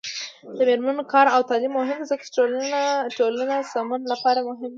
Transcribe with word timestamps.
د 0.55 0.59
میرمنو 0.69 1.03
کار 1.13 1.25
او 1.35 1.41
تعلیم 1.49 1.73
مهم 1.81 1.99
دی 2.01 2.07
ځکه 2.11 2.23
چې 2.25 2.31
ټولنې 3.17 3.57
سمون 3.73 4.01
لپاره 4.13 4.39
مهم 4.49 4.59
دی. 4.67 4.69